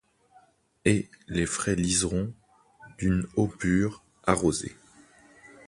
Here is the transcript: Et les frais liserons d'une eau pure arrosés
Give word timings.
Et 0.83 1.11
les 1.27 1.45
frais 1.45 1.75
liserons 1.75 2.33
d'une 2.97 3.27
eau 3.35 3.45
pure 3.47 4.01
arrosés 4.25 4.75